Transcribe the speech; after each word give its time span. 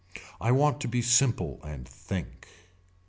I 0.41 0.51
want 0.51 0.81
to 0.81 0.87
be 0.87 1.03
simple 1.03 1.59
and 1.63 1.87
think. 1.87 2.47